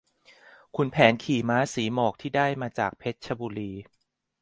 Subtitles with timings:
[0.75, 3.71] ขุนแผนขี่ม้าสีหมอก ได้มาจากเพชรบุรี